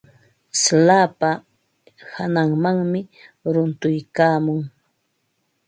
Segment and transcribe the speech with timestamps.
[0.61, 1.29] Slapa
[2.13, 3.01] hananmanmi
[3.53, 4.61] runtuykaamun.